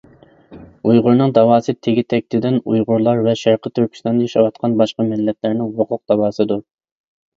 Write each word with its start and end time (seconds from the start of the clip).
ئۇيغۇرنىڭ 0.91 1.33
داۋاسى 1.37 1.75
تېگى 1.87 2.05
تەكتىدىن 2.15 2.57
ئۇيغۇرلار 2.71 3.21
ۋە 3.27 3.35
شەرقى 3.43 3.73
تۈركىستاندا 3.75 4.27
ياشاۋاتقان 4.29 4.77
باشقا 4.83 5.07
مىللەتلەرنىڭ 5.13 5.71
ھوقۇق 5.79 6.03
دەۋاسىدۇر. 6.15 6.65